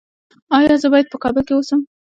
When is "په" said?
1.11-1.17